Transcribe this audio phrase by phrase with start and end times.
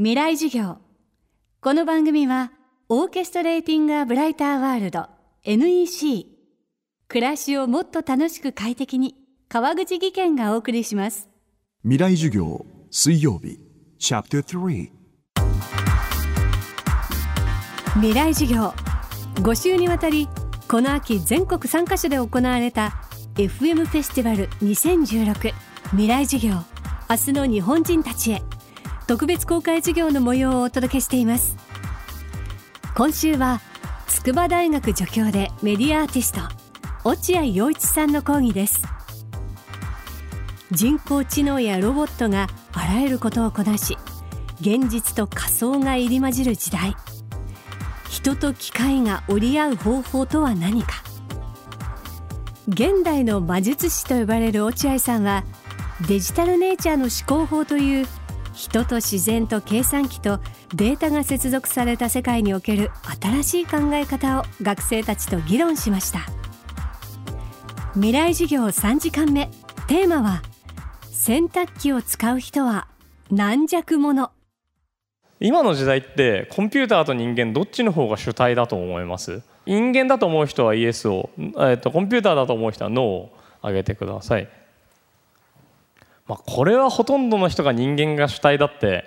[0.00, 0.76] 未来授業。
[1.60, 2.52] この番組は
[2.88, 5.08] オーケストレーティング・ア・ブライター・ワールド
[5.42, 6.26] NEC
[7.08, 9.16] 暮らしをもっと楽しく快適に
[9.48, 11.28] 川口義賢がお送りします。
[11.82, 13.58] 未来授業水曜日。
[13.98, 14.90] チャプター3
[17.94, 18.72] 未来授業。
[19.42, 20.28] 5週にわたり
[20.68, 23.02] この秋全国3カ所で行われた
[23.34, 25.52] FM フェスティバル2016
[25.90, 26.54] 未来授業。
[27.10, 28.42] 明日の日本人たちへ
[29.08, 31.56] 特別公開授業の模様をお届けしています。
[32.94, 33.62] 今週は
[34.06, 36.40] 筑波大学助教でメディアアーティスト
[37.04, 38.86] 落合陽一さんの講義です。
[40.72, 43.96] 人工知能やロボットがあらゆることをこなし
[44.60, 46.94] 現実と仮想が入り混じる時代。
[48.10, 51.02] 人と機械が折り合う方法とは何か。
[52.68, 55.44] 現代の魔術師と呼ばれる落合さんは
[56.06, 58.06] デジタルネイチャーの思考法という
[58.58, 60.40] 人と自然と計算機と
[60.74, 62.90] データが接続された世界における
[63.22, 66.22] 新しい考え方を学生たちと議論しました。
[67.94, 69.48] 未来授業3時間目。
[69.86, 70.42] テーマは
[71.12, 72.88] 洗濯機を使う人は
[73.30, 74.32] 軟弱者。
[75.38, 79.40] 今の時代ってコンピューターと人間どっちの方が主体だと思います？
[79.66, 84.48] 人間だと思う人はイエスを、えー、とコンピューターだと思う人はノーを挙げてください、
[86.28, 89.04] まあ、これはほとんどの人が人間が主体だって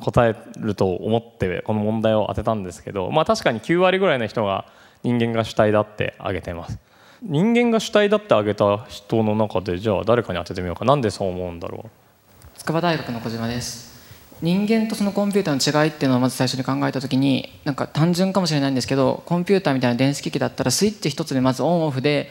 [0.00, 4.66] 答えると思ってこの問題を当てたんですけど、まあ、確かに9割ぐらいの人が
[5.02, 6.78] 人間が主体だって挙げてます。
[7.22, 10.84] 人間が主体だって挙げた人の中でじゃあ誰かに当ててみようか。
[10.84, 12.58] なんでそう思うんだろう。
[12.58, 13.94] 筑波大学の小島です。
[14.40, 22.28] 人間とそのコンピューターの違いっていうのをまず最初に考えた時になんか単純かもしれないんですけどコンピューターみたいな電子機器だったらスイッチ一つでまずオンオフで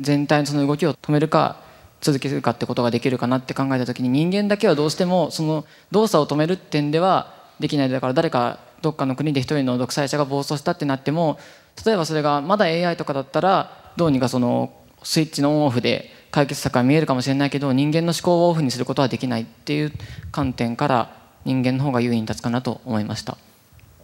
[0.00, 1.60] 全体のその動きを止めるか
[2.00, 7.88] 続けるかってことができるかなって考えた時に人間だけはどうしてもその動作を止める点ではできない。
[7.90, 11.38] だから誰かどっかの国で一人の独裁者が暴走したってなっても
[11.84, 19.92] 例えばそれがまだ AI とかだったらどうにかそのスイッチのオンオフで解決策が見えるかもしれないけど人間の思考をオフにすることはできないっていう
[20.32, 23.36] 観点から人間の方が優位に立つかなと思いました。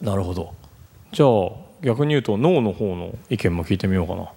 [0.00, 0.52] なるほど
[1.12, 1.28] じゃあ
[1.82, 4.30] 逆に言うと脳の方の意見も聞いてみようかな。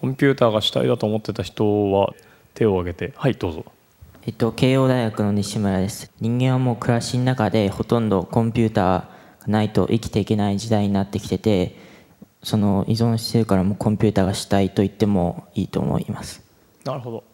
[0.00, 2.12] コンピューターが主体だと思ってた人は
[2.54, 3.64] 手を挙げてはいどうぞ。
[4.26, 6.10] えっと、慶応大学の西村です。
[6.18, 9.08] 人間はもう暮らしの中でほとんどコンピューターが
[9.48, 11.76] ないと生きていけない時代になってきてて
[12.42, 16.42] その依存してるからもコンピューターが主体と言ってもいいと思います。
[16.84, 17.24] なるほど。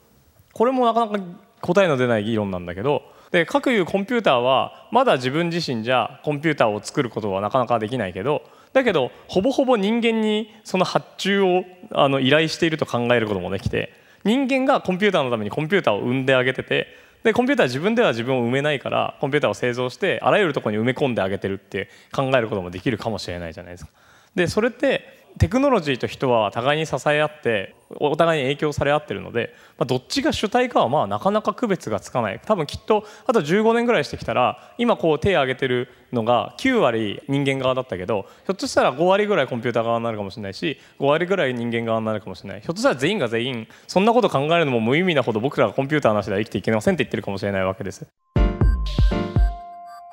[0.53, 1.25] これもなかなか
[1.60, 8.42] 答えの出ない議論なんだけどで各いうコンピューターはまだ自分自身じゃコンピューターを作ることはなかなかできないけど
[8.72, 13.92] だけどほぼほぼ人間にその発注をあの依頼していると考えることもできて
[14.25, 16.88] 人間がコンピューターのためにコンピューターを生んであげてて
[17.22, 23.91] でコンピューターは自分では自分を埋めないからコンピューターを製造してあらゆるところに埋め込んであげてるって考えることもできるかもしれないじゃないですか。
[24.34, 48.06] でそれってテクノロジーと人は互いに支え合ってお互いに影響され合ってるので、まあ、どっちが主体かはまあなかなか区別がつかない多分きっとあと15年ぐらいしてきたら今こう手を挙げてるのが9割人間側だったけどひょっとしたら5割ぐらいコンピューター側になるかもしれないし5割ぐらい人間側になるかもしれないひょっとしたら全員が全員そんなこと考えるのも無意味なほど僕らがコンピューターなしでは生きていけませんって言ってるかもしれないわけです。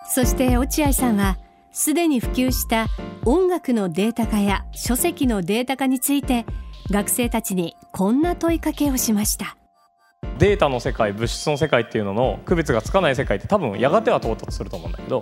[0.10, 1.38] そして落合さんは
[1.78, 2.88] すでに普及した
[3.24, 6.44] 音楽のデータ化や書籍のデータ化について
[6.90, 9.56] 学生たちにこんな問いかけをしました。
[10.40, 15.22] データの世界物質の世界っていうのの区別がつかない世界って多分やがては到達すると思うんだけど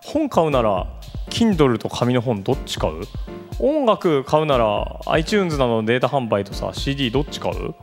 [0.00, 0.86] 本買うなら
[1.28, 3.02] Kindle と紙の本どっち買う？
[3.58, 7.74] 音楽買うなら iTunes などのデータ販売とさ CD どっち買う？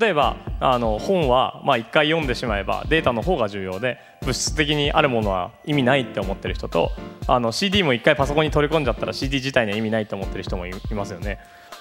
[0.00, 6.90] 例えばあの本はまあ1回読んでしまえばデータの方が重要で物質的にあるものは意味ないって思ってる人と
[7.26, 11.38] あの CD も1回パソコンに取り込んじゃったら CD 自体には意味ないって思ってる人もいますよね。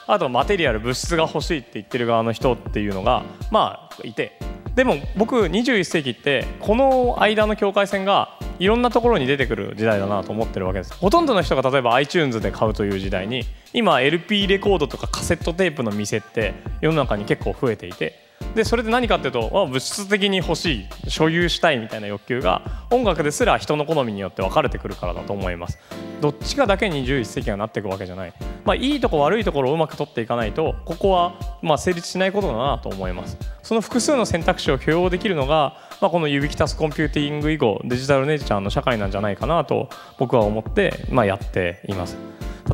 [0.07, 4.38] あとマテリアル物質が欲しいって言ってる側の人っていうのがまあいて。
[4.75, 10.94] でも僕21世紀ってこの間の境界線がいろんなところに出てくる時代だなと思ってるわけです。
[10.96, 18.25] ほとんどの人が例えば iTunes で買うという時代に今 LP レコードとかカセットテープの店って世の中に結構増えていて。
[18.55, 25.78] でそれで何かっていうと物質的に欲しい所有したいみたいな欲求が音楽ですら人の好みによって分かれてくるからだと思います。
[26.22, 28.34] どっちかだけに21世紀がなっていくわけじゃない、
[28.64, 33.37] まあ、いいとこ悪いところをうまく取っていかないとここはまあ成立しないことだなと思います。
[33.61, 42.17] その複数の選択肢を許容できるのが、まあ、この指きたすコンピューティング以後デジタルネイチャーの社会なんじゃないかなと僕は思って、まあ、やっています。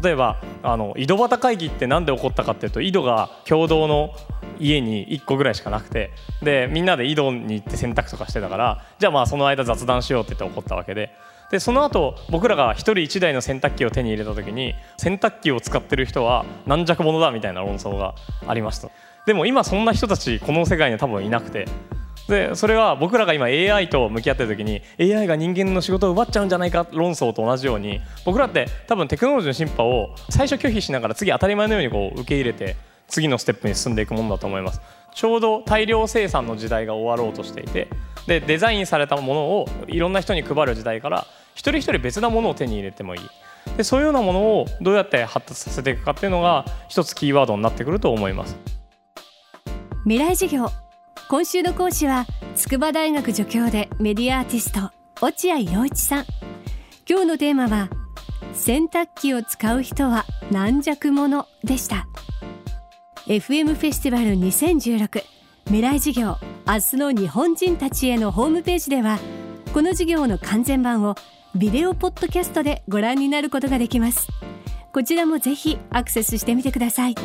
[0.02, 4.14] 例えばあの井戸端会議って何で起こったかっていうと井戸が共同の
[4.62, 6.12] 家に1個ぐらいしかなくて
[6.42, 11.12] でみんなで井戸に行って洗濯とかしてたからじゃあまあその間雑談しようって言って起こったわけで。
[11.52, 18.16] でその後僕らが1人1台の洗濯機を手に入れた時に洗濯機を使ってる人は軟弱者だみたいな論争が
[18.48, 18.88] ありました。
[19.26, 21.68] でも今そんな人たちこの世界には多分いなくて。
[22.30, 32.78] でそれは僕らが今 AI と向き合ってる時に AI が人間の仕事を奪っちゃうんじゃないか論争と同じように僕らって多分テクノロジーの進歩を最初拒否しながら次当たり前のようにこう受け入れて
[33.12, 34.82] 次のステップに進んでいくものだと思います。
[35.14, 37.90] ちょうど大量生産の時代が終わろうとしていて
[38.28, 43.22] でデザインされたものをいろんな人に配る時代から一人一人別なものを手に入れてもいい。
[43.78, 48.58] でそういうようなものをどうやって発達させていくかっていうのが一つキーワードになってくると思います。
[50.04, 50.70] 未来授業。
[51.30, 52.26] 今週の講師は
[52.56, 54.92] 筑波大学助教でメディアアーティスト
[55.22, 56.26] 落合陽一さん。
[57.08, 57.90] 今日のテーマは
[58.54, 62.08] 洗濯機を使う人は軟弱者でした。
[63.32, 65.24] FM フェスティバル2016
[65.68, 66.36] 未来授業
[66.68, 69.20] 明日の日本人たちへのホームページでは
[69.74, 71.16] この授業の完全版を
[71.56, 74.28] ビデオポッドキャストでご覧になることができます。
[74.92, 77.16] こちらもぜひアクセスしてみてください。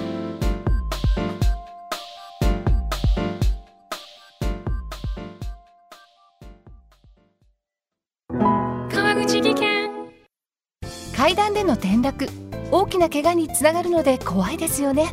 [8.92, 9.90] 川口技研。
[11.16, 12.28] 階段での転落。
[12.70, 15.12] 大きな怪我につながるので怖いですよね。